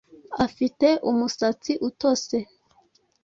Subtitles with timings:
[0.45, 2.37] Afite umusatsi utose